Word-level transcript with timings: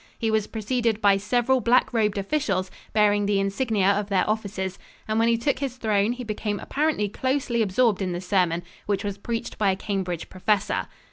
He 0.17 0.31
was 0.31 0.47
preceded 0.47 0.99
by 0.99 1.17
several 1.17 1.61
black 1.61 1.93
robed 1.93 2.17
officials 2.17 2.71
bearing 2.91 3.27
the 3.27 3.39
insignia 3.39 3.91
of 3.91 4.09
their 4.09 4.27
offices, 4.27 4.79
and 5.07 5.19
when 5.19 5.27
he 5.27 5.37
took 5.37 5.59
his 5.59 5.75
throne, 5.77 6.13
he 6.13 6.23
became 6.23 6.59
apparently 6.59 7.07
closely 7.07 7.61
absorbed 7.61 8.01
in 8.01 8.11
the 8.11 8.19
sermon, 8.19 8.63
which 8.87 9.03
was 9.03 9.19
preached 9.19 9.59
by 9.59 9.69
a 9.69 9.75
Cambridge 9.75 10.27
professor. 10.27 10.87